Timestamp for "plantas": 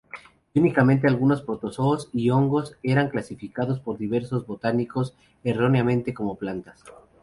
6.37-6.83